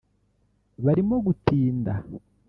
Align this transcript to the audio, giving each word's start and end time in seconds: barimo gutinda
barimo 0.83 1.15
gutinda 1.25 1.93